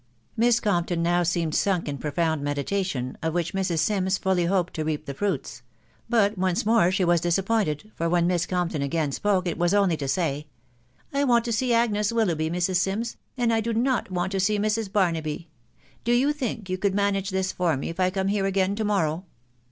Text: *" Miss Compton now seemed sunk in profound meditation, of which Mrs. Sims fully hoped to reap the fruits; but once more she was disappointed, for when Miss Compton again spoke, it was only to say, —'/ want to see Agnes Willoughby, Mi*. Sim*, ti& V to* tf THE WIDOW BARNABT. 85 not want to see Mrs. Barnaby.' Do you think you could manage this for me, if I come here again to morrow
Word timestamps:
*" 0.15 0.23
Miss 0.35 0.59
Compton 0.59 1.03
now 1.03 1.21
seemed 1.21 1.53
sunk 1.53 1.87
in 1.87 1.99
profound 1.99 2.41
meditation, 2.41 3.19
of 3.21 3.35
which 3.35 3.53
Mrs. 3.53 3.77
Sims 3.81 4.17
fully 4.17 4.45
hoped 4.45 4.73
to 4.73 4.83
reap 4.83 5.05
the 5.05 5.13
fruits; 5.13 5.61
but 6.09 6.39
once 6.39 6.65
more 6.65 6.89
she 6.89 7.05
was 7.05 7.21
disappointed, 7.21 7.91
for 7.93 8.09
when 8.09 8.25
Miss 8.25 8.47
Compton 8.47 8.81
again 8.81 9.11
spoke, 9.11 9.45
it 9.47 9.59
was 9.59 9.75
only 9.75 9.95
to 9.97 10.07
say, 10.07 10.47
—'/ 10.91 11.13
want 11.13 11.45
to 11.45 11.53
see 11.53 11.71
Agnes 11.71 12.11
Willoughby, 12.11 12.49
Mi*. 12.49 12.59
Sim*, 12.61 13.03
ti& 13.03 13.11
V 13.11 13.11
to* 13.11 13.11
tf 13.11 13.13
THE 13.35 13.41
WIDOW 13.43 13.45
BARNABT. 13.45 13.67
85 13.69 13.83
not 13.83 14.09
want 14.11 14.31
to 14.31 14.39
see 14.39 14.57
Mrs. 14.57 14.91
Barnaby.' 14.91 15.49
Do 16.03 16.13
you 16.13 16.33
think 16.33 16.67
you 16.67 16.79
could 16.79 16.95
manage 16.95 17.29
this 17.29 17.51
for 17.51 17.77
me, 17.77 17.89
if 17.89 17.99
I 17.99 18.09
come 18.09 18.29
here 18.29 18.47
again 18.47 18.75
to 18.77 18.83
morrow 18.83 19.25